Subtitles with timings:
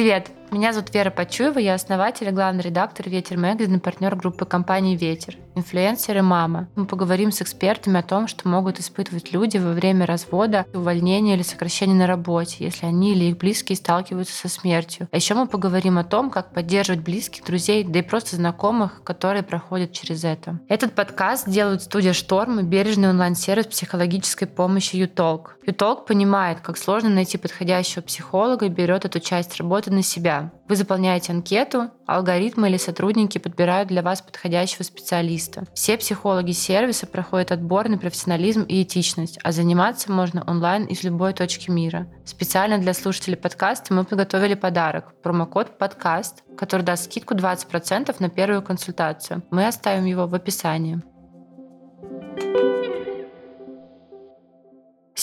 [0.00, 0.30] Привет!
[0.50, 4.96] Меня зовут Вера Почуева, я основатель и главный редактор «Ветер Мэгазин» и партнер группы компании
[4.96, 6.68] «Ветер», инфлюенсер и мама.
[6.74, 11.42] Мы поговорим с экспертами о том, что могут испытывать люди во время развода, увольнения или
[11.42, 15.08] сокращения на работе, если они или их близкие сталкиваются со смертью.
[15.12, 19.42] А еще мы поговорим о том, как поддерживать близких, друзей, да и просто знакомых, которые
[19.42, 20.58] проходят через это.
[20.68, 25.56] Этот подкаст делают студия «Шторм» и бережный онлайн-сервис психологической помощи «Ютолк».
[25.66, 30.52] «Ютолк» понимает, как сложно найти подходящего психолога и берет эту часть работы на себя.
[30.70, 35.64] Вы заполняете анкету, алгоритмы или сотрудники подбирают для вас подходящего специалиста.
[35.74, 41.32] Все психологи сервиса проходят отбор на профессионализм и этичность, а заниматься можно онлайн из любой
[41.32, 42.06] точки мира.
[42.24, 48.62] Специально для слушателей подкаста мы подготовили подарок– промокод «Подкаст», который даст скидку 20% на первую
[48.62, 49.42] консультацию.
[49.50, 51.02] Мы оставим его в описании.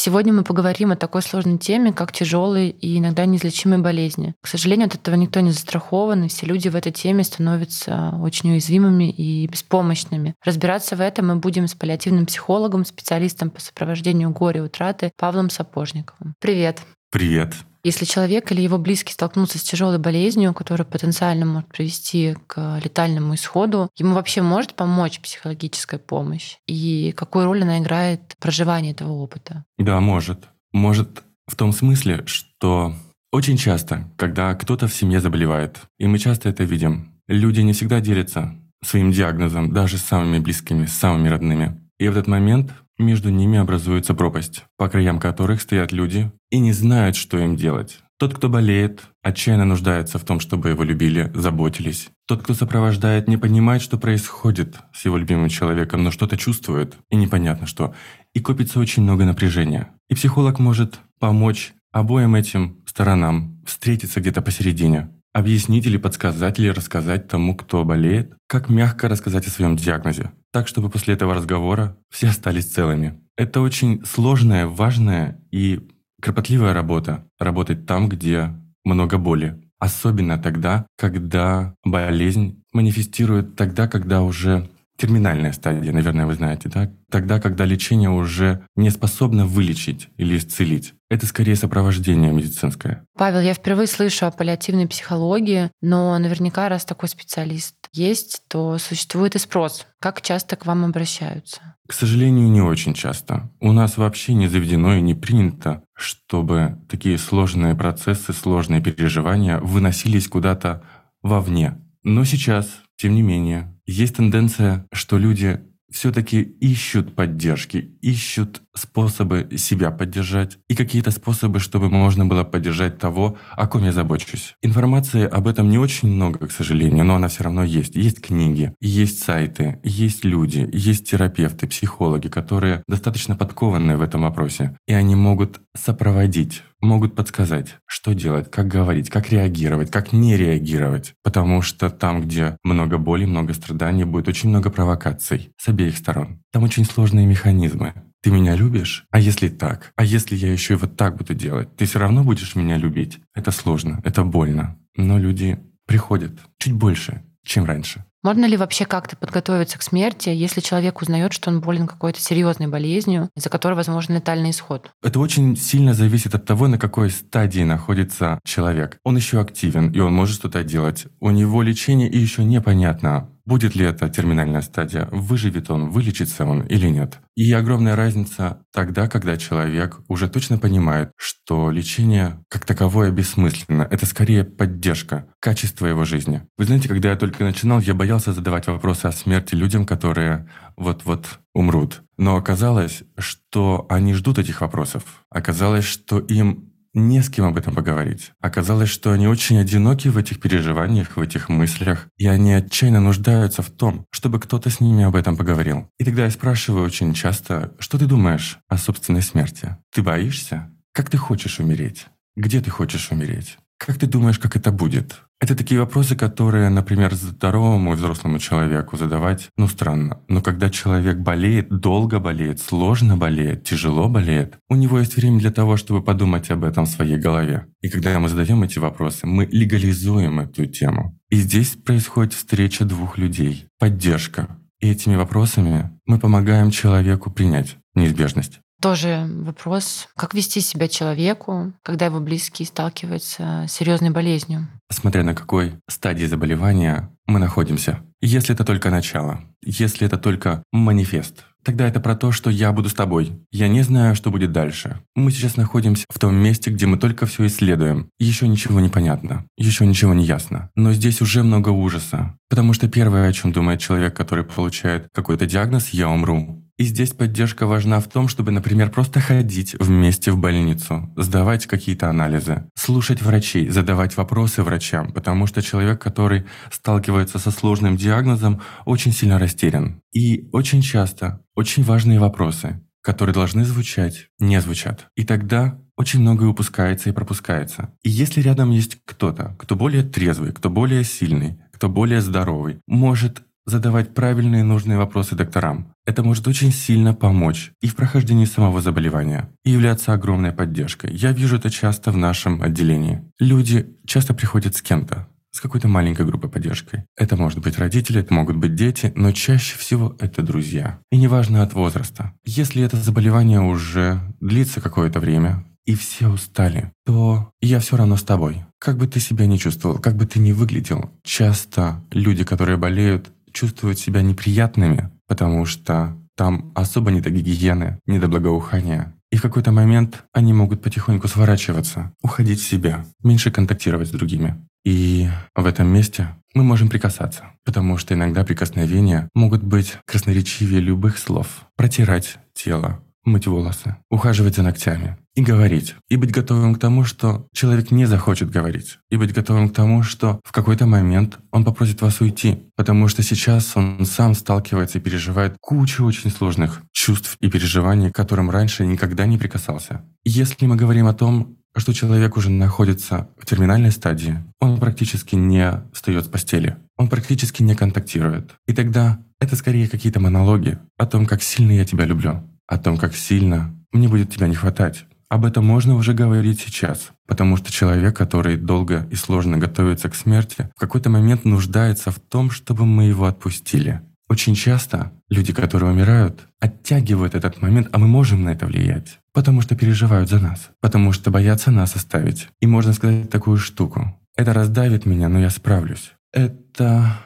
[0.08, 4.36] Сегодня мы поговорим о такой сложной теме, как тяжелые и иногда неизлечимые болезни.
[4.40, 8.52] К сожалению, от этого никто не застрахован, и все люди в этой теме становятся очень
[8.52, 10.34] уязвимыми и беспомощными.
[10.46, 15.50] Разбираться в этом мы будем с паллиативным психологом, специалистом по сопровождению горя и утраты Павлом
[15.50, 16.36] Сапожниковым.
[16.40, 16.80] Привет.
[17.12, 17.54] Привет.
[17.84, 23.36] Если человек или его близкий столкнутся с тяжелой болезнью, которая потенциально может привести к летальному
[23.36, 26.58] исходу, ему вообще может помочь психологическая помощь?
[26.68, 29.64] И какую роль она играет в проживании этого опыта?
[29.78, 30.50] Да, может.
[30.74, 32.94] Может в том смысле, что
[33.32, 38.02] очень часто, когда кто-то в семье заболевает, и мы часто это видим, люди не всегда
[38.02, 41.82] делятся своим диагнозом, даже с самыми близкими, с самыми родными.
[42.00, 46.72] И в этот момент между ними образуется пропасть, по краям которых стоят люди и не
[46.74, 48.00] знают, что им делать.
[48.20, 52.10] Тот, кто болеет, отчаянно нуждается в том, чтобы его любили, заботились.
[52.28, 57.16] Тот, кто сопровождает, не понимает, что происходит с его любимым человеком, но что-то чувствует, и
[57.16, 57.94] непонятно что.
[58.34, 59.90] И копится очень много напряжения.
[60.10, 67.28] И психолог может помочь обоим этим сторонам встретиться где-то посередине, объяснить или подсказать или рассказать
[67.28, 72.30] тому, кто болеет, как мягко рассказать о своем диагнозе, так, чтобы после этого разговора все
[72.30, 73.22] остались целыми.
[73.36, 75.88] Это очень сложная, важная и
[76.20, 77.26] кропотливая работа.
[77.38, 79.62] Работать там, где много боли.
[79.78, 86.92] Особенно тогда, когда болезнь манифестирует тогда, когда уже терминальная стадия, наверное, вы знаете, да?
[87.12, 90.96] Тогда, когда лечение уже не способно вылечить или исцелить.
[91.10, 93.06] Это скорее сопровождение медицинское.
[93.16, 99.36] Павел, я впервые слышу о паллиативной психологии, но наверняка, раз такой специалист есть, то существует
[99.36, 99.88] и спрос.
[100.00, 101.76] Как часто к вам обращаются?
[101.88, 103.50] К сожалению, не очень часто.
[103.60, 110.28] У нас вообще не заведено и не принято, чтобы такие сложные процессы, сложные переживания выносились
[110.28, 110.84] куда-то
[111.22, 111.78] вовне.
[112.04, 119.92] Но сейчас, тем не менее, есть тенденция, что люди все-таки ищут поддержки, ищут способы себя
[119.92, 124.56] поддержать и какие-то способы, чтобы можно было поддержать того, о ком я забочусь.
[124.62, 127.96] Информации об этом не очень много, к сожалению, но она все равно есть.
[127.96, 134.78] Есть книги, есть сайты, есть люди, есть терапевты, психологи, которые достаточно подкованные в этом вопросе,
[134.88, 141.14] и они могут сопроводить могут подсказать, что делать, как говорить, как реагировать, как не реагировать.
[141.24, 146.40] Потому что там, где много боли, много страданий, будет очень много провокаций с обеих сторон.
[146.52, 147.94] Там очень сложные механизмы.
[148.24, 149.06] Ты меня любишь?
[149.12, 149.92] А если так?
[149.96, 151.76] А если я еще и вот так буду делать?
[151.76, 153.20] Ты все равно будешь меня любить?
[153.36, 154.78] Это сложно, это больно.
[154.96, 158.04] Но люди приходят чуть больше, чем раньше.
[158.24, 162.68] Можно ли вообще как-то подготовиться к смерти, если человек узнает, что он болен какой-то серьезной
[162.68, 164.92] болезнью, из-за которой возможен летальный исход?
[165.02, 168.98] Это очень сильно зависит от того, на какой стадии находится человек.
[169.06, 171.06] Он еще активен, и он может что-то делать.
[171.20, 176.64] У него лечение и еще непонятно, Будет ли это терминальная стадия, выживет он, вылечится он
[176.64, 177.20] или нет.
[177.38, 183.88] И огромная разница тогда, когда человек уже точно понимает, что лечение как таковое бессмысленно.
[183.90, 186.42] Это скорее поддержка, качества его жизни.
[186.58, 191.40] Вы знаете, когда я только начинал, я боялся задавать вопросы о смерти людям, которые вот-вот
[191.54, 192.02] умрут.
[192.18, 195.24] Но оказалось, что они ждут этих вопросов.
[195.30, 196.67] Оказалось, что им
[196.98, 198.32] не с кем об этом поговорить.
[198.42, 203.62] Оказалось, что они очень одиноки в этих переживаниях, в этих мыслях, и они отчаянно нуждаются
[203.62, 205.90] в том, чтобы кто-то с ними об этом поговорил.
[206.00, 209.78] И тогда я спрашиваю очень часто, что ты думаешь о собственной смерти?
[209.94, 210.72] Ты боишься?
[210.92, 212.08] Как ты хочешь умереть?
[212.36, 213.58] Где ты хочешь умереть?
[213.78, 215.22] Как ты думаешь, как это будет?
[215.40, 220.20] Это такие вопросы, которые, например, здоровому взрослому человеку задавать, ну, странно.
[220.28, 225.52] Но когда человек болеет, долго болеет, сложно болеет, тяжело болеет, у него есть время для
[225.52, 227.68] того, чтобы подумать об этом в своей голове.
[227.82, 231.20] И когда мы задаем эти вопросы, мы легализуем эту тему.
[231.30, 234.58] И здесь происходит встреча двух людей, поддержка.
[234.80, 238.60] И этими вопросами мы помогаем человеку принять неизбежность.
[238.82, 244.68] Тоже вопрос, как вести себя человеку, когда его близкие сталкиваются с серьезной болезнью.
[244.90, 248.00] Смотря на какой стадии заболевания мы находимся.
[248.22, 252.90] Если это только начало, если это только манифест, тогда это про то, что я буду
[252.90, 253.44] с тобой.
[253.52, 255.02] Я не знаю, что будет дальше.
[255.16, 258.10] Мы сейчас находимся в том месте, где мы только все исследуем.
[258.20, 260.70] Еще ничего не понятно, еще ничего не ясно.
[260.76, 262.38] Но здесь уже много ужаса.
[262.50, 267.12] Потому что первое, о чем думает человек, который получает какой-то диагноз «я умру», и здесь
[267.12, 273.22] поддержка важна в том, чтобы, например, просто ходить вместе в больницу, сдавать какие-то анализы, слушать
[273.22, 280.02] врачей, задавать вопросы врачам, потому что человек, который сталкивается со сложным диагнозом, очень сильно растерян.
[280.14, 285.08] И очень часто очень важные вопросы, которые должны звучать, не звучат.
[285.16, 287.90] И тогда очень многое упускается и пропускается.
[288.04, 293.42] И если рядом есть кто-то, кто более трезвый, кто более сильный, кто более здоровый, может
[293.66, 295.94] задавать правильные нужные вопросы докторам.
[296.08, 301.14] Это может очень сильно помочь и в прохождении самого заболевания, и являться огромной поддержкой.
[301.14, 303.22] Я вижу это часто в нашем отделении.
[303.40, 307.04] Люди часто приходят с кем-то, с какой-то маленькой группой поддержки.
[307.18, 310.98] Это может быть родители, это могут быть дети, но чаще всего это друзья.
[311.12, 312.32] И неважно от возраста.
[312.46, 318.24] Если это заболевание уже длится какое-то время, и все устали, то я все равно с
[318.24, 318.66] тобой.
[318.80, 323.30] Как бы ты себя не чувствовал, как бы ты ни выглядел, часто люди, которые болеют,
[323.52, 329.14] чувствуют себя неприятными, потому что там особо не до гигиены, не до благоухания.
[329.32, 334.56] И в какой-то момент они могут потихоньку сворачиваться, уходить в себя, меньше контактировать с другими.
[334.86, 341.18] И в этом месте мы можем прикасаться, потому что иногда прикосновения могут быть красноречивее любых
[341.18, 341.66] слов.
[341.76, 345.96] Протирать тело, мыть волосы, ухаживать за ногтями и говорить.
[346.10, 348.98] И быть готовым к тому, что человек не захочет говорить.
[349.12, 352.64] И быть готовым к тому, что в какой-то момент он попросит вас уйти.
[352.76, 358.16] Потому что сейчас он сам сталкивается и переживает кучу очень сложных чувств и переживаний, к
[358.16, 360.02] которым раньше никогда не прикасался.
[360.24, 365.84] Если мы говорим о том, что человек уже находится в терминальной стадии, он практически не
[365.94, 368.56] встает с постели, он практически не контактирует.
[368.66, 372.98] И тогда это скорее какие-то монологи о том, как сильно я тебя люблю, о том,
[372.98, 375.06] как сильно мне будет тебя не хватать.
[375.30, 380.16] Об этом можно уже говорить сейчас, потому что человек, который долго и сложно готовится к
[380.16, 384.02] смерти, в какой-то момент нуждается в том, чтобы мы его отпустили.
[384.30, 389.62] Очень часто люди, которые умирают, оттягивают этот момент, а мы можем на это влиять, потому
[389.62, 392.48] что переживают за нас, потому что боятся нас оставить.
[392.62, 394.18] И можно сказать такую штуку.
[394.36, 396.14] Это раздавит меня, но я справлюсь.
[396.32, 397.18] Эта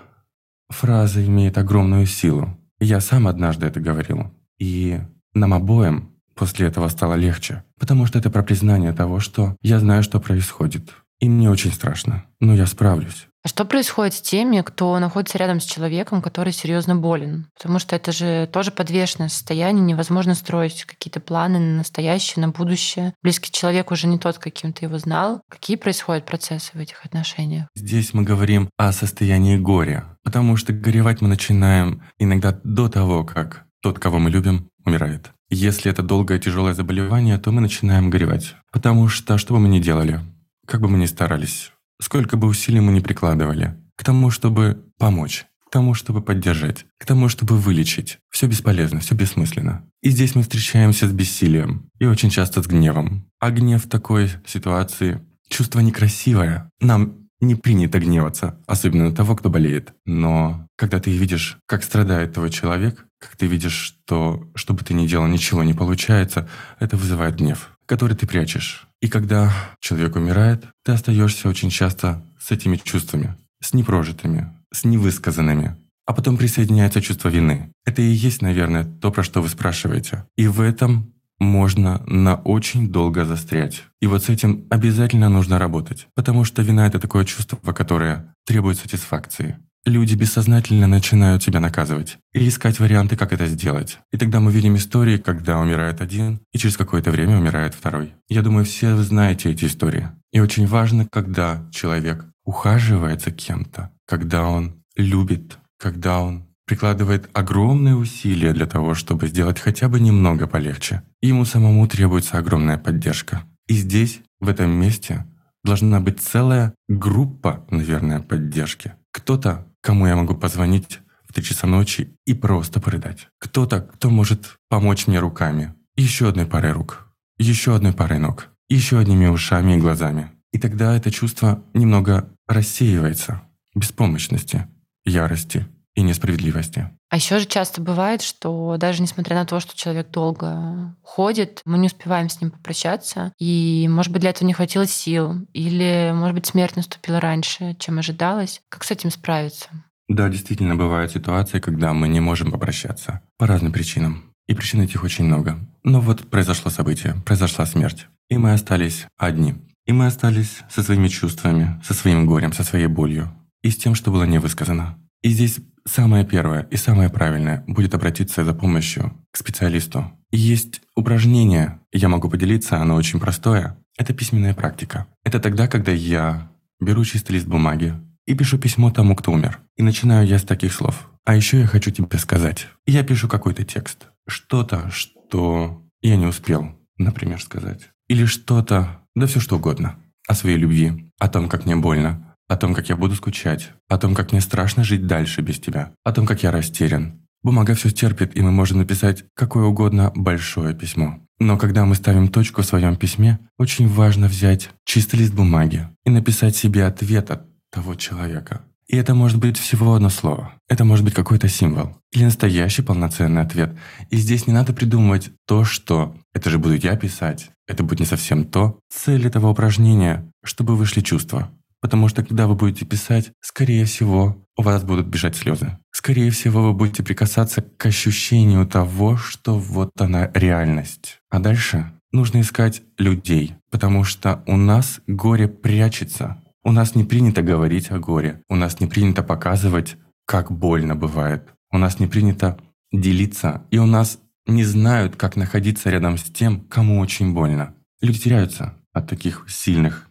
[0.69, 2.57] фраза имеет огромную силу.
[2.79, 4.31] Я сам однажды это говорил.
[4.59, 4.99] И
[5.33, 10.03] нам обоим после этого стало легче, потому что это про признание того, что я знаю,
[10.03, 10.89] что происходит.
[11.19, 13.27] И мне очень страшно, но я справлюсь.
[13.43, 17.47] А что происходит с теми, кто находится рядом с человеком, который серьезно болен?
[17.55, 23.13] Потому что это же тоже подвешенное состояние, невозможно строить какие-то планы на настоящее, на будущее.
[23.23, 25.41] Близкий человек уже не тот, каким ты его знал.
[25.49, 27.67] Какие происходят процессы в этих отношениях?
[27.75, 33.65] Здесь мы говорим о состоянии горя, потому что горевать мы начинаем иногда до того, как
[33.81, 35.31] тот, кого мы любим, умирает.
[35.49, 38.55] Если это долгое тяжелое заболевание, то мы начинаем горевать.
[38.71, 40.21] Потому что, что бы мы ни делали,
[40.65, 45.45] как бы мы ни старались, сколько бы усилий мы ни прикладывали, к тому, чтобы помочь,
[45.67, 48.19] к тому, чтобы поддержать, к тому, чтобы вылечить.
[48.29, 49.85] Все бесполезно, все бессмысленно.
[50.01, 53.29] И здесь мы встречаемся с бессилием и очень часто с гневом.
[53.39, 56.71] А гнев в такой ситуации– чувство некрасивое.
[56.79, 59.93] Нам не принято гневаться, особенно на того, кто болеет.
[60.05, 64.93] Но когда ты видишь, как страдает твой человек, как ты видишь, что что бы ты
[64.93, 66.47] ни делал, ничего не получается,
[66.79, 68.87] это вызывает гнев, который ты прячешь.
[69.01, 75.75] И когда человек умирает, ты остаешься очень часто с этими чувствами, с непрожитыми, с невысказанными.
[76.05, 77.71] А потом присоединяется чувство вины.
[77.85, 80.25] Это и есть, наверное, то, про что вы спрашиваете.
[80.35, 83.83] И в этом можно на очень долго застрять.
[83.99, 88.77] И вот с этим обязательно нужно работать, потому что вина— это такое чувство, которое требует
[88.77, 89.57] сатисфакции.
[89.83, 93.97] Люди бессознательно начинают себя наказывать или искать варианты, как это сделать.
[94.11, 98.13] И тогда мы видим истории, когда умирает один, и через какое-то время умирает второй.
[98.29, 100.09] Я думаю, все знаете эти истории.
[100.31, 107.97] И очень важно, когда человек ухаживает за кем-то, когда он любит, когда он прикладывает огромные
[107.97, 111.01] усилия для того, чтобы сделать хотя бы немного полегче.
[111.21, 113.43] Ему самому требуется огромная поддержка.
[113.67, 115.25] И здесь, в этом месте,
[115.65, 118.93] должна быть целая группа, наверное, поддержки.
[119.11, 123.27] Кто-то, кому я могу позвонить в 3 часа ночи и просто порыдать.
[123.37, 125.73] Кто-то, кто может помочь мне руками.
[125.97, 127.11] Еще одной парой рук.
[127.37, 128.47] Еще одной парой ног.
[128.69, 130.31] Еще одними ушами и глазами.
[130.53, 133.41] И тогда это чувство немного рассеивается.
[133.75, 134.67] Беспомощности,
[135.03, 136.89] ярости, и несправедливости.
[137.09, 141.77] А еще же часто бывает, что даже несмотря на то, что человек долго ходит, мы
[141.77, 146.35] не успеваем с ним попрощаться, и, может быть, для этого не хватило сил, или, может
[146.35, 148.61] быть, смерть наступила раньше, чем ожидалось.
[148.69, 149.67] Как с этим справиться?
[150.07, 154.33] Да, действительно, бывают ситуации, когда мы не можем попрощаться по разным причинам.
[154.47, 155.59] И причин этих очень много.
[155.83, 158.07] Но вот произошло событие, произошла смерть.
[158.29, 159.55] И мы остались одни.
[159.85, 163.95] И мы остались со своими чувствами, со своим горем, со своей болью и с тем,
[163.95, 164.97] что было не высказано.
[165.21, 170.11] И здесь самое первое и самое правильное будет обратиться за помощью к специалисту.
[170.31, 173.77] Есть упражнение, я могу поделиться, оно очень простое.
[173.97, 175.07] Это письменная практика.
[175.23, 177.93] Это тогда, когда я беру чистый лист бумаги
[178.25, 179.59] и пишу письмо тому, кто умер.
[179.75, 181.09] И начинаю я с таких слов.
[181.25, 182.67] А еще я хочу тебе сказать.
[182.85, 184.07] Я пишу какой-то текст.
[184.27, 187.89] Что-то, что я не успел, например, сказать.
[188.07, 189.97] Или что-то, да все что угодно.
[190.27, 193.97] О своей любви, о том, как мне больно, о том, как я буду скучать, о
[193.97, 197.21] том, как мне страшно жить дальше без тебя, о том, как я растерян.
[197.43, 201.21] Бумага все стерпит, и мы можем написать какое угодно большое письмо.
[201.39, 206.09] Но когда мы ставим точку в своем письме, очень важно взять чистый лист бумаги и
[206.09, 208.63] написать себе ответ от того человека.
[208.85, 210.53] И это может быть всего одно слово.
[210.67, 211.95] Это может быть какой-то символ.
[212.11, 213.73] Или настоящий полноценный ответ.
[214.09, 217.49] И здесь не надо придумывать то, что это же буду я писать.
[217.65, 218.77] Это будет не совсем то.
[218.93, 221.49] Цель этого упражнения, чтобы вышли чувства.
[221.81, 225.79] Потому что когда вы будете писать, скорее всего, у вас будут бежать слезы.
[225.91, 231.19] Скорее всего, вы будете прикасаться к ощущению того, что вот она реальность.
[231.29, 236.37] А дальше нужно искать людей, потому что у нас горе прячется.
[236.63, 241.49] У нас не принято говорить о горе, у нас не принято показывать, как больно бывает.
[241.71, 242.59] У нас не принято
[242.91, 247.73] делиться, и у нас не знают, как находиться рядом с тем, кому очень больно.
[248.01, 250.10] Люди теряются от таких сильных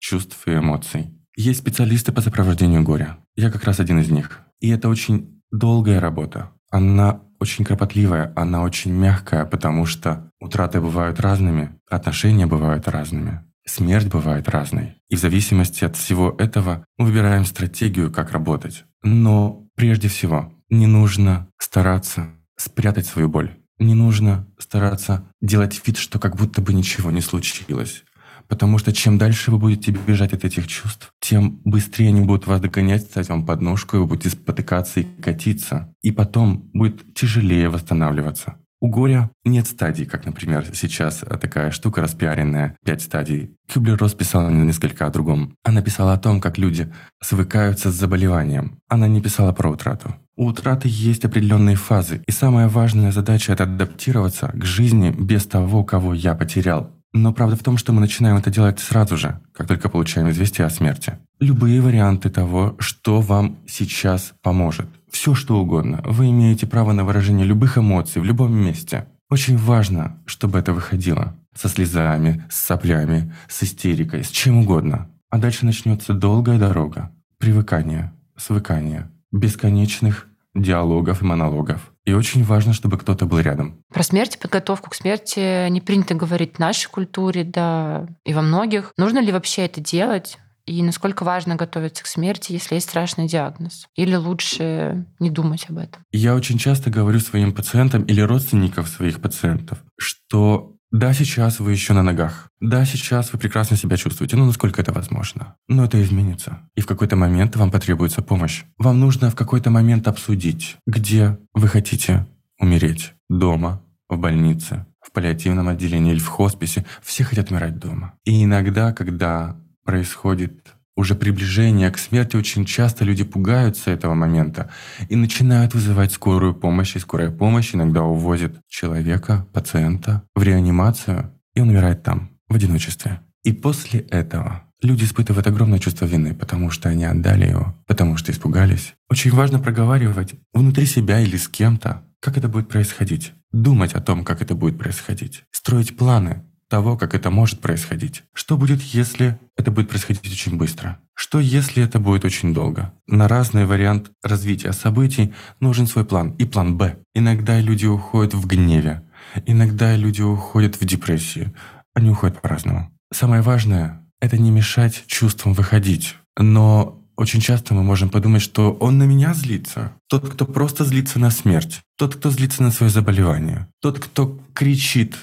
[0.00, 1.14] чувств и эмоций.
[1.36, 3.18] Есть специалисты по сопровождению горя.
[3.36, 4.40] Я как раз один из них.
[4.58, 6.50] И это очень долгая работа.
[6.70, 14.08] Она очень кропотливая, она очень мягкая, потому что утраты бывают разными, отношения бывают разными, смерть
[14.08, 14.96] бывает разной.
[15.08, 18.84] И в зависимости от всего этого мы выбираем стратегию, как работать.
[19.02, 23.56] Но прежде всего не нужно стараться спрятать свою боль.
[23.78, 28.04] Не нужно стараться делать вид, что как будто бы ничего не случилось.
[28.50, 32.60] Потому что чем дальше вы будете бежать от этих чувств, тем быстрее они будут вас
[32.60, 35.94] догонять, стать вам подножку, и вы будете спотыкаться и катиться.
[36.02, 38.56] И потом будет тяжелее восстанавливаться.
[38.82, 43.54] У горя нет стадий, как, например, сейчас такая штука распиаренная, пять стадий.
[43.68, 45.54] Кюблер-Росс писала несколько о другом.
[45.62, 46.92] Она писала о том, как люди
[47.22, 48.80] свыкаются с заболеванием.
[48.88, 50.16] Она не писала про утрату.
[50.36, 55.84] У утраты есть определенные фазы, и самая важная задача– это адаптироваться к жизни без того,
[55.84, 56.90] кого я потерял.
[57.12, 60.66] Но правда в том, что мы начинаем это делать сразу же, как только получаем известие
[60.66, 61.18] о смерти.
[61.40, 64.86] Любые варианты того, что вам сейчас поможет.
[65.10, 66.02] Все что угодно.
[66.04, 69.06] Вы имеете право на выражение любых эмоций в любом месте.
[69.28, 71.36] Очень важно, чтобы это выходило.
[71.54, 75.08] Со слезами, с соплями, с истерикой, с чем угодно.
[75.30, 77.10] А дальше начнется долгая дорога.
[77.38, 81.89] Привыкание, свыкание, бесконечных диалогов и монологов.
[82.04, 83.82] И очень важно, чтобы кто-то был рядом.
[83.92, 88.92] Про смерть, подготовку к смерти не принято говорить в нашей культуре, да, и во многих.
[88.96, 90.38] Нужно ли вообще это делать?
[90.66, 93.86] И насколько важно готовиться к смерти, если есть страшный диагноз?
[93.96, 96.04] Или лучше не думать об этом?
[96.12, 101.92] Я очень часто говорю своим пациентам или родственникам своих пациентов, что да, сейчас вы еще
[101.92, 102.50] на ногах.
[102.58, 105.54] Да, сейчас вы прекрасно себя чувствуете, ну насколько это возможно.
[105.68, 106.68] Но это изменится.
[106.74, 108.64] И в какой-то момент вам потребуется помощь.
[108.76, 112.26] Вам нужно в какой-то момент обсудить, где вы хотите
[112.58, 113.14] умереть.
[113.28, 116.84] Дома, в больнице, в паллиативном отделении или в хосписе.
[117.02, 118.14] Все хотят умирать дома.
[118.24, 124.70] И иногда, когда происходит уже приближение к смерти, очень часто люди пугаются этого момента
[125.08, 126.94] и начинают вызывать скорую помощь.
[126.94, 133.20] И скорая помощь иногда увозит человека, пациента в реанимацию, и он умирает там, в одиночестве.
[133.42, 138.30] И после этого люди испытывают огромное чувство вины, потому что они отдали его, потому что
[138.30, 138.94] испугались.
[139.08, 143.32] Очень важно проговаривать внутри себя или с кем-то, как это будет происходить.
[143.52, 145.44] Думать о том, как это будет происходить.
[145.50, 148.22] Строить планы, того, как это может происходить.
[148.32, 150.98] Что будет, если это будет происходить очень быстро?
[151.14, 152.92] Что, если это будет очень долго?
[153.06, 156.96] На разный вариант развития событий нужен свой план и план «Б».
[157.14, 159.02] Иногда люди уходят в гневе,
[159.46, 161.54] иногда люди уходят в депрессию.
[161.94, 162.90] Они уходят по-разному.
[163.12, 166.16] Самое важное— это не мешать чувствам выходить.
[166.38, 169.92] Но очень часто мы можем подумать, что он на меня злится.
[170.08, 171.80] Тот, кто просто злится на смерть.
[171.98, 173.68] Тот, кто злится на свое заболевание.
[173.80, 175.16] Тот, кто кричит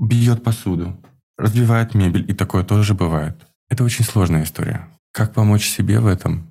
[0.00, 0.96] бьет посуду,
[1.38, 3.46] разбивает мебель, и такое тоже бывает.
[3.74, 4.86] Это очень сложная история.
[5.10, 6.48] Как помочь себе в этом?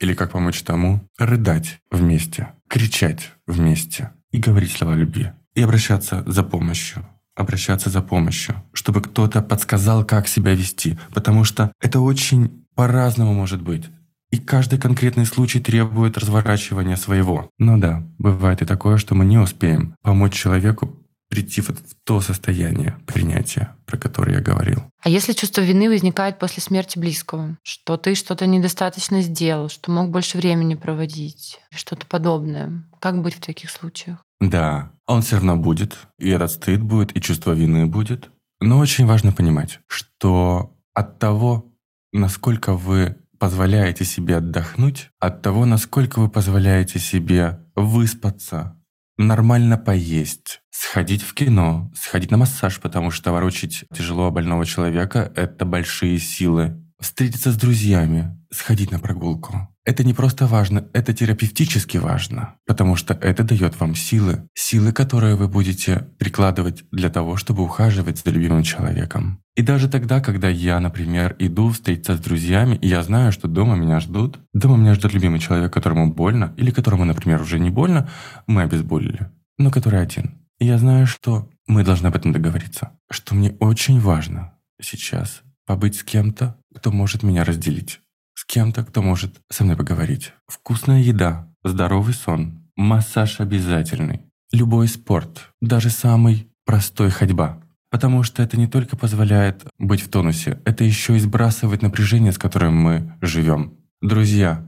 [0.00, 1.08] Или как помочь тому?
[1.16, 5.30] Рыдать вместе, кричать вместе и говорить слова любви.
[5.54, 7.06] И обращаться за помощью
[7.36, 13.62] обращаться за помощью, чтобы кто-то подсказал, как себя вести, потому что это очень по-разному может
[13.62, 13.84] быть.
[14.30, 17.48] И каждый конкретный случай требует разворачивания своего.
[17.58, 21.70] Но да, бывает и такое, что мы не успеем помочь человеку прийти в
[22.04, 24.82] то состояние принятия, про которое я говорил.
[25.02, 30.10] А если чувство вины возникает после смерти близкого, что ты что-то недостаточно сделал, что мог
[30.10, 34.18] больше времени проводить, что-то подобное, как быть в таких случаях?
[34.40, 38.30] Да, он все равно будет, и этот стыд будет, и чувство вины будет.
[38.60, 41.72] Но очень важно понимать, что от того,
[42.12, 48.75] насколько вы позволяете себе отдохнуть, от того, насколько вы позволяете себе выспаться,
[49.16, 55.64] нормально поесть, сходить в кино, сходить на массаж, потому что ворочить тяжело больного человека– это
[55.64, 56.82] большие силы.
[56.98, 59.68] Встретиться с друзьями, сходить на прогулку.
[59.86, 65.36] Это не просто важно, это терапевтически важно, потому что это дает вам силы, силы, которые
[65.36, 69.38] вы будете прикладывать для того, чтобы ухаживать за любимым человеком.
[69.54, 73.76] И даже тогда, когда я, например, иду встретиться с друзьями, и я знаю, что дома
[73.76, 78.10] меня ждут, дома меня ждет любимый человек, которому больно, или которому, например, уже не больно,
[78.48, 80.42] мы обезболили, но который один.
[80.58, 84.52] И я знаю, что мы должны об этом договориться, что мне очень важно
[84.82, 88.00] сейчас побыть с кем-то, кто может меня разделить
[88.46, 90.32] кем-то, кто может со мной поговорить.
[90.46, 94.22] Вкусная еда, здоровый сон, массаж обязательный,
[94.52, 97.60] любой спорт, даже самый простой ходьба.
[97.90, 102.38] Потому что это не только позволяет быть в тонусе, это еще и сбрасывает напряжение, с
[102.38, 103.74] которым мы живем.
[104.02, 104.66] Друзья,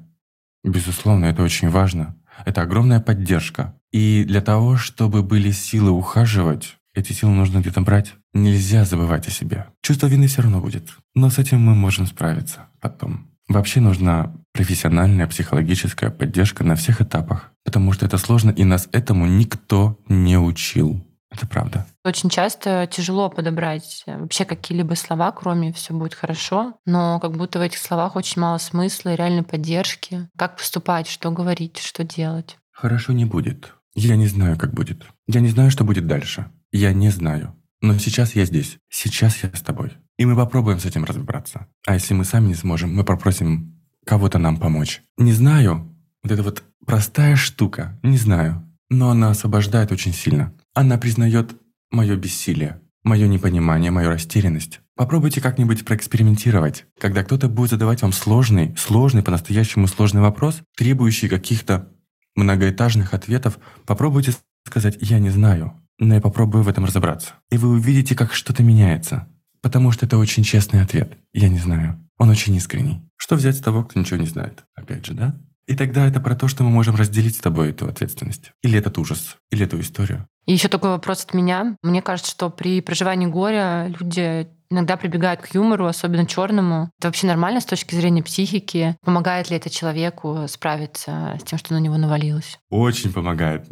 [0.65, 2.17] безусловно, это очень важно.
[2.47, 3.75] Это огромная поддержка.
[3.93, 8.15] И для того, чтобы были силы ухаживать, эти силы нужно где-то брать.
[8.33, 9.67] Нельзя забывать о себе.
[9.83, 10.89] Чувство вины все равно будет.
[11.15, 13.28] Но с этим мы можем справиться потом.
[13.49, 19.26] Вообще нужна профессиональная психологическая поддержка на всех этапах, потому что это сложно, и нас этому
[19.26, 21.05] никто не учил.
[21.31, 21.87] Это правда.
[22.05, 27.62] Очень часто тяжело подобрать вообще какие-либо слова, кроме «все будет хорошо», но как будто в
[27.62, 30.29] этих словах очень мало смысла и реальной поддержки.
[30.37, 32.57] Как поступать, что говорить, что делать?
[32.73, 33.75] Хорошо не будет.
[33.94, 35.05] Я не знаю, как будет.
[35.27, 36.46] Я не знаю, что будет дальше.
[36.73, 37.55] Я не знаю.
[37.81, 38.79] Но сейчас я здесь.
[38.88, 39.92] Сейчас я с тобой.
[40.18, 41.68] И мы попробуем с этим разобраться.
[41.87, 45.02] А если мы сами не сможем, мы попросим кого-то нам помочь.
[45.16, 50.52] Не знаю, вот эта вот простая штука, не знаю, но она освобождает очень сильно.
[50.74, 51.54] Она признает
[51.90, 54.81] мое бессилие, мое непонимание, мою растерянность.
[54.96, 56.87] Попробуйте как-нибудь проэкспериментировать.
[56.98, 61.88] Когда кто-то будет задавать вам сложный, сложный, по-настоящему сложный вопрос, требующий каких-то
[62.35, 64.33] многоэтажных ответов, попробуйте
[64.66, 67.35] сказать «я не знаю», но я попробую в этом разобраться.
[67.50, 69.28] И вы увидите, как что-то меняется.
[69.68, 71.18] Потому что это очень честный ответ.
[71.35, 72.02] Я не знаю.
[72.16, 73.02] Он очень искренний.
[73.18, 74.64] Что взять с того, кто ничего не знает?
[74.74, 75.38] Опять же, да?
[75.66, 78.52] И тогда это про то, что мы можем разделить с тобой эту ответственность.
[78.62, 80.26] Или этот ужас, или эту историю.
[80.46, 81.76] И еще такой вопрос от меня.
[81.83, 86.90] Мне кажется, что при проживании горя люди иногда прибегают к юмору, особенно черному.
[86.98, 88.96] Это вообще нормально с точки зрения психики?
[89.04, 92.59] Помогает ли это человеку справиться с тем, что на него навалилось?
[92.70, 93.66] Очень помогает.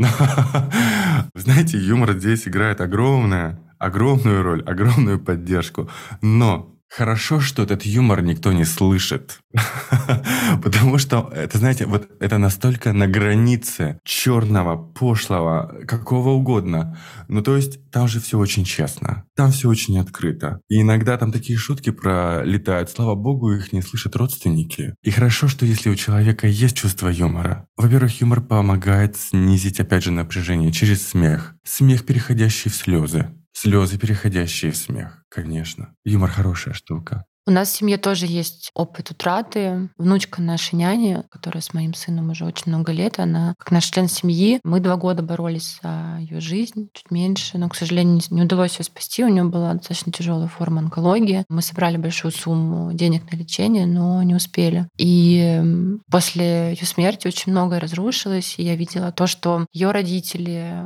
[1.34, 5.90] Знаете, юмор здесь играет огромное огромную роль, огромную поддержку.
[6.22, 9.40] Но Хорошо, что этот юмор никто не слышит.
[10.62, 16.96] Потому что, это, знаете, вот это настолько на границе черного, пошлого, какого угодно.
[17.28, 19.24] Ну, то есть, там же все очень честно.
[19.34, 20.60] Там все очень открыто.
[20.68, 22.88] И иногда там такие шутки пролетают.
[22.88, 24.94] Слава богу, их не слышат родственники.
[25.02, 27.66] И хорошо, что если у человека есть чувство юмора.
[27.76, 31.56] Во-первых, юмор помогает снизить, опять же, напряжение через смех.
[31.64, 33.26] Смех, переходящий в слезы.
[33.58, 35.94] Слезы, переходящие в смех, конечно.
[36.04, 37.24] Юмор хорошая штука.
[37.46, 39.88] У нас в семье тоже есть опыт утраты.
[39.96, 44.08] Внучка нашей няни, которая с моим сыном уже очень много лет, она как наш член
[44.08, 44.60] семьи.
[44.62, 48.84] Мы два года боролись за ее жизнь, чуть меньше, но, к сожалению, не удалось ее
[48.84, 49.24] спасти.
[49.24, 51.46] У нее была достаточно тяжелая форма онкологии.
[51.48, 54.86] Мы собрали большую сумму денег на лечение, но не успели.
[54.98, 55.64] И
[56.10, 60.84] после ее смерти очень многое разрушилось, и я видела то, что ее родители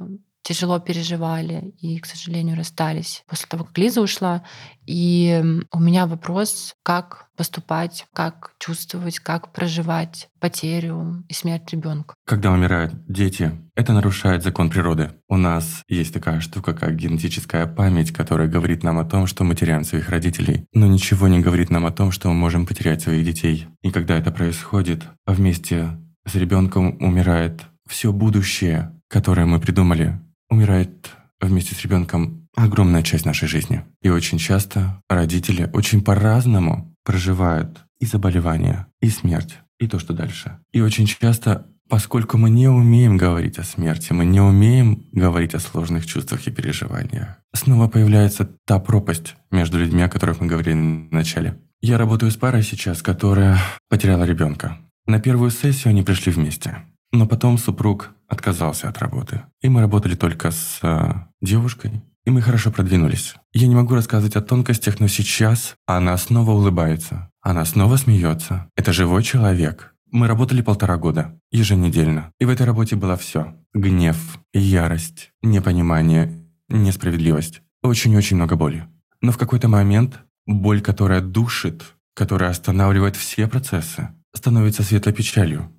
[0.51, 4.43] тяжело переживали и, к сожалению, расстались после того, как Лиза ушла.
[4.85, 5.41] И
[5.73, 12.15] у меня вопрос, как поступать, как чувствовать, как проживать потерю и смерть ребенка.
[12.27, 15.13] Когда умирают дети, это нарушает закон природы.
[15.29, 19.55] У нас есть такая штука, как генетическая память, которая говорит нам о том, что мы
[19.55, 23.25] теряем своих родителей, но ничего не говорит нам о том, что мы можем потерять своих
[23.25, 23.69] детей.
[23.83, 30.19] И когда это происходит, вместе с ребенком умирает все будущее, которое мы придумали,
[30.51, 31.11] умирает
[31.41, 33.85] вместе с ребенком огромная часть нашей жизни.
[34.03, 39.59] И очень часто родители очень по-разному проживают и заболевания, и смерть.
[39.79, 40.59] и то, что дальше.
[40.73, 45.59] И очень часто Поскольку мы не умеем говорить о смерти, мы не умеем говорить о
[45.59, 51.13] сложных чувствах и переживаниях, снова появляется та пропасть между людьми, о которых мы говорили в
[51.13, 51.59] начале.
[51.81, 53.59] Я работаю с парой сейчас, которая
[53.89, 54.79] потеряла ребенка.
[55.07, 56.77] На первую сессию они пришли вместе.
[57.11, 59.43] Но потом супруг отказался от работы.
[59.61, 61.13] И мы работали только с э,
[61.43, 62.01] девушкой.
[62.25, 63.35] И мы хорошо продвинулись.
[63.53, 67.31] Я не могу рассказывать о тонкостях, но сейчас она снова улыбается.
[67.43, 68.69] Она снова смеется.
[68.77, 69.95] Это живой человек.
[70.13, 72.33] Мы работали полтора года, еженедельно.
[72.39, 73.55] И в этой работе было все.
[73.75, 77.63] Гнев, ярость, непонимание, несправедливость.
[77.83, 78.87] Очень-очень много боли.
[79.21, 81.83] Но в какой-то момент боль, которая душит,
[82.15, 85.73] которая останавливает все процессы, становится светлой печалью.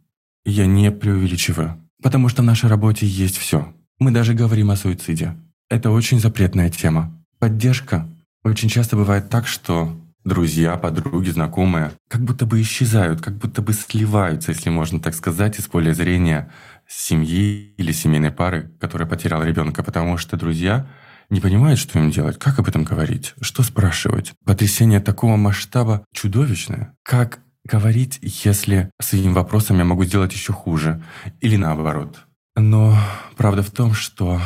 [0.46, 1.78] Я не преувеличиваю.
[2.02, 3.74] Потому что в нашей работе есть все.
[4.00, 5.36] Мы даже говорим о суициде.
[5.70, 7.24] Это очень запретная тема.
[7.40, 8.08] Поддержка.
[8.44, 13.74] Очень часто бывает так, что друзья, подруги, знакомые, как будто бы исчезают, как будто бы
[13.74, 16.52] сливаются, если можно так сказать, из поля зрения
[16.88, 20.88] семьи или семейной пары, которая потеряла ребенка, потому что друзья
[21.30, 24.34] не понимают, что им делать, как об этом говорить, что спрашивать.
[24.46, 26.94] Потрясение такого масштаба чудовищное.
[27.04, 31.04] Как говорить, если своим вопросом я могу сделать еще хуже?
[31.40, 32.26] Или наоборот.
[32.56, 32.98] Но
[33.38, 34.42] правда в том, что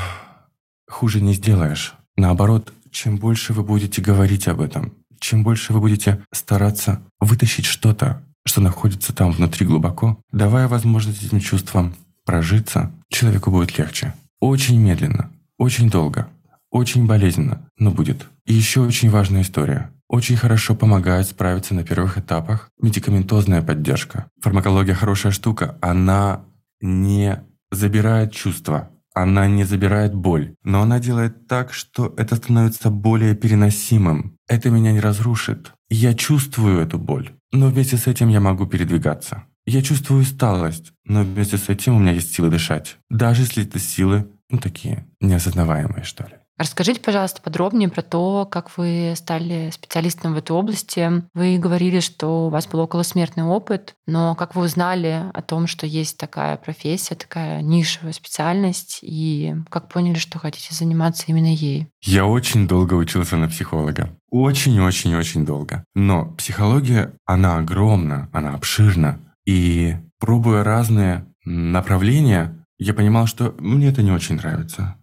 [0.88, 1.94] хуже не сделаешь.
[2.16, 8.24] Наоборот, чем больше вы будете говорить об этом, чем больше вы будете стараться вытащить что-то,
[8.46, 14.14] что находится там внутри глубоко, давая возможность этим чувствам прожиться, человеку будет легче.
[14.40, 16.28] Очень медленно, очень долго,
[16.70, 18.28] очень болезненно, но будет.
[18.46, 19.92] И еще очень важная история.
[20.08, 24.30] Очень хорошо помогает справиться на первых этапах медикаментозная поддержка.
[24.42, 26.46] Фармакология хорошая штука, она
[26.80, 33.36] не забирает чувства, она не забирает боль, но она делает так, что это становится более
[33.36, 34.38] переносимым.
[34.48, 35.72] Это меня не разрушит.
[35.90, 39.44] Я чувствую эту боль, но вместе с этим я могу передвигаться.
[39.66, 42.98] Я чувствую усталость, но вместе с этим у меня есть силы дышать.
[43.10, 46.36] Даже если это силы, ну такие, неосознаваемые, что ли.
[46.58, 51.24] Расскажите, пожалуйста, подробнее про то, как вы стали специалистом в этой области.
[51.34, 55.86] Вы говорили, что у вас был околосмертный опыт, но как вы узнали о том, что
[55.86, 61.88] есть такая профессия, такая нишевая специальность, и как поняли, что хотите заниматься именно ей?
[62.02, 64.18] Я очень долго учился на психолога.
[64.30, 65.84] Очень-очень-очень долго.
[65.94, 69.20] Но психология, она огромна, она обширна.
[69.46, 74.96] И пробуя разные направления, я понимал, что мне это не очень нравится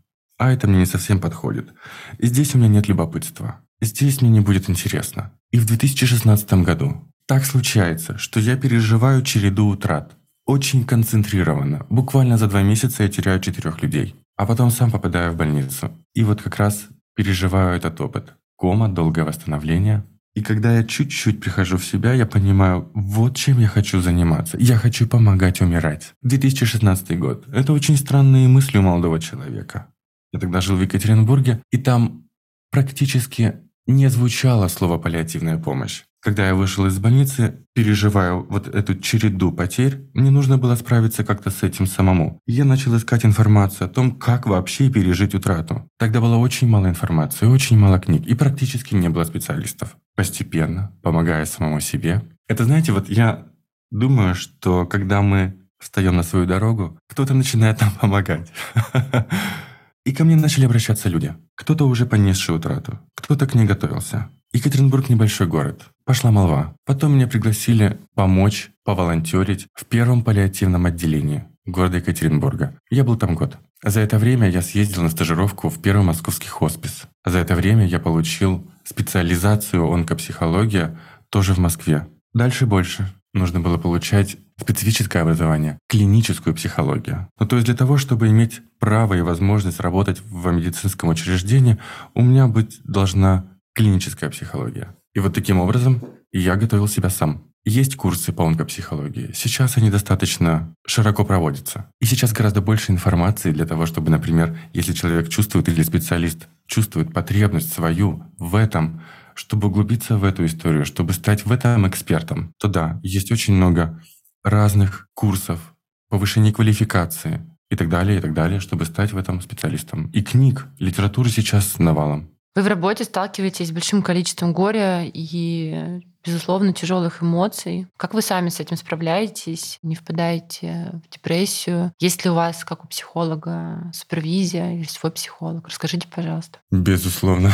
[0.42, 1.72] а это мне не совсем подходит.
[2.18, 3.61] Здесь у меня нет любопытства.
[3.81, 5.31] Здесь мне не будет интересно.
[5.52, 10.16] И в 2016 году так случается, что я переживаю череду утрат.
[10.44, 11.87] Очень концентрированно.
[11.90, 14.16] Буквально за два месяца я теряю четырех людей.
[14.37, 15.92] А потом сам попадаю в больницу.
[16.12, 18.33] И вот как раз переживаю этот опыт.
[18.57, 20.05] Кома, долгое восстановление.
[20.35, 24.57] И когда я чуть-чуть прихожу в себя, я понимаю, вот чем я хочу заниматься.
[24.59, 26.14] Я хочу помогать умирать.
[26.22, 27.44] 2016 год.
[27.52, 29.91] Это очень странные мысли у молодого человека.
[30.32, 32.24] Я тогда жил в Екатеринбурге, и там
[32.70, 33.54] практически
[33.86, 36.02] не звучало слово «паллиативная помощь».
[36.22, 41.50] Когда я вышел из больницы, переживая вот эту череду потерь, мне нужно было справиться как-то
[41.50, 42.38] с этим самому.
[42.46, 45.88] Я начал искать информацию о том, как вообще пережить утрату.
[45.98, 49.96] Тогда было очень мало информации, очень мало книг, и практически не было специалистов.
[50.14, 52.22] Постепенно, помогая самому себе.
[52.46, 53.48] Это, знаете, вот я
[53.90, 58.52] думаю, что когда мы встаем на свою дорогу, кто-то начинает нам помогать.
[60.04, 61.34] И ко мне начали обращаться люди.
[61.54, 64.30] Кто-то уже понесший утрату, кто-то к ней готовился.
[64.52, 65.82] Екатеринбург– небольшой город.
[66.04, 66.74] Пошла молва.
[66.84, 72.76] Потом меня пригласили помочь, поволонтерить в первом паллиативном отделении города Екатеринбурга.
[72.90, 73.56] Я был там год.
[73.84, 77.04] За это время я съездил на стажировку в первый московский хоспис.
[77.24, 80.98] За это время я получил специализацию онкопсихология
[81.30, 82.08] тоже в Москве.
[82.34, 87.29] Дальше больше нужно было получать специфическое образование, клиническую психологию.
[87.38, 91.79] Ну, то есть для того, чтобы иметь право и возможность работать в медицинском учреждении,
[92.14, 93.44] у меня быть должна
[93.75, 94.96] клиническая психология.
[95.14, 97.44] И вот таким образом я готовил себя сам.
[97.64, 99.31] Есть курсы по онкопсихологии.
[99.35, 101.87] Сейчас они достаточно широко проводятся.
[102.01, 107.12] И сейчас гораздо больше информации для того, чтобы, например, если человек чувствует или специалист чувствует
[107.12, 109.03] потребность свою в этом,
[109.35, 114.01] чтобы углубиться в эту историю, чтобы стать в этом экспертом, то да, есть очень много
[114.44, 115.74] разных курсов,
[116.09, 120.11] повышения квалификации и так далее, и так далее, чтобы стать в этом специалистом.
[120.11, 122.33] И книг, литературы сейчас навалом.
[122.55, 127.87] Вы в работе сталкиваетесь с большим количеством горя и, безусловно, тяжелых эмоций.
[127.96, 129.78] Как вы сами с этим справляетесь?
[129.83, 131.94] Не впадаете в депрессию?
[131.98, 135.66] Есть ли у вас, как у психолога, супервизия или свой психолог?
[135.66, 136.59] Расскажите, пожалуйста.
[136.70, 137.50] Безусловно.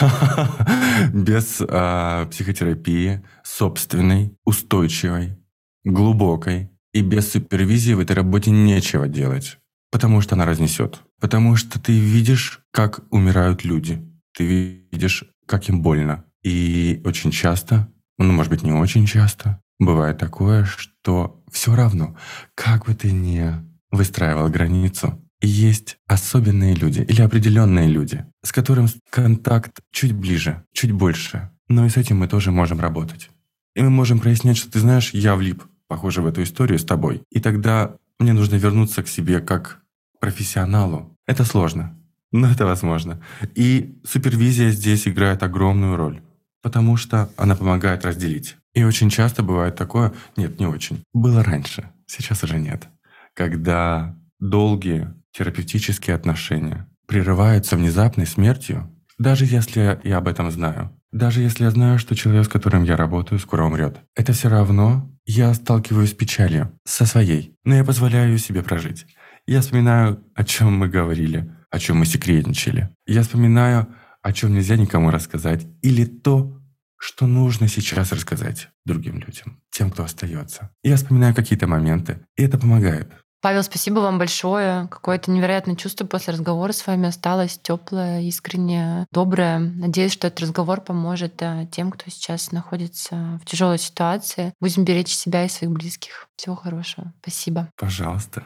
[1.12, 5.36] Без а, психотерапии собственной, устойчивой,
[5.84, 9.58] глубокой, и без супервизии в этой работе нечего делать.
[9.90, 11.00] Потому что она разнесет.
[11.20, 14.02] Потому что ты видишь, как умирают люди.
[14.36, 16.24] Ты видишь, как им больно.
[16.42, 17.88] И очень часто,
[18.18, 22.16] ну, может быть, не очень часто, бывает такое, что все равно,
[22.54, 23.44] как бы ты ни
[23.90, 31.50] выстраивал границу, есть особенные люди или определенные люди, с которым контакт чуть ближе, чуть больше.
[31.68, 33.30] Но и с этим мы тоже можем работать.
[33.78, 37.22] И мы можем прояснять, что ты знаешь, я влип, похоже, в эту историю с тобой.
[37.30, 39.78] И тогда мне нужно вернуться к себе как
[40.18, 41.16] профессионалу.
[41.28, 41.96] Это сложно,
[42.32, 43.22] но это возможно.
[43.54, 46.20] И супервизия здесь играет огромную роль,
[46.60, 48.56] потому что она помогает разделить.
[48.74, 52.88] И очень часто бывает такое, нет, не очень, было раньше, сейчас уже нет,
[53.32, 61.64] когда долгие терапевтические отношения прерываются внезапной смертью, даже если я об этом знаю, даже если
[61.64, 63.98] я знаю, что человек, с которым я работаю, скоро умрет.
[64.14, 69.06] Это все равно я сталкиваюсь с печалью, со своей, но я позволяю себе прожить.
[69.46, 72.90] Я вспоминаю, о чем мы говорили, о чем мы секретничали.
[73.06, 73.88] Я вспоминаю,
[74.22, 76.60] о чем нельзя никому рассказать, или то,
[76.98, 80.70] что нужно сейчас рассказать другим людям, тем, кто остается.
[80.82, 83.12] Я вспоминаю какие-то моменты, и это помогает.
[83.40, 84.88] Павел, спасибо вам большое.
[84.88, 89.58] Какое-то невероятное чувство после разговора с вами осталось, теплое, искреннее, доброе.
[89.58, 94.52] Надеюсь, что этот разговор поможет э, тем, кто сейчас находится в тяжелой ситуации.
[94.60, 96.28] Будем беречь себя и своих близких.
[96.36, 97.12] Всего хорошего.
[97.22, 97.68] Спасибо.
[97.76, 98.42] Пожалуйста.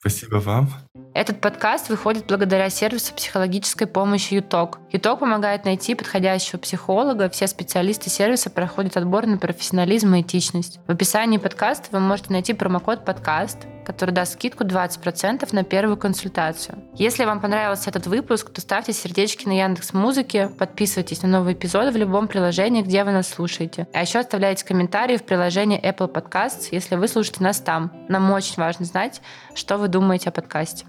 [0.00, 0.70] Спасибо вам.
[1.12, 4.78] Этот подкаст выходит благодаря сервису психологической помощи ЮТОК.
[4.92, 7.28] ЮТОК помогает найти подходящего психолога.
[7.28, 10.78] Все специалисты сервиса проходят отбор на профессионализм и этичность.
[10.86, 16.78] В описании подкаста вы можете найти промокод «Подкаст», который даст скидку 20% на первую консультацию.
[16.94, 21.90] Если вам понравился этот выпуск, то ставьте сердечки на Яндекс Музыке, подписывайтесь на новые эпизоды
[21.90, 23.88] в любом приложении, где вы нас слушаете.
[23.94, 27.90] А еще оставляйте комментарии в приложении Apple Podcasts, если вы слушаете нас там.
[28.10, 29.22] Нам очень важно знать,
[29.54, 30.84] что вы думаете о подкасте.